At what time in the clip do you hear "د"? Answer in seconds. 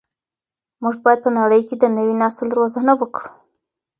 1.77-1.83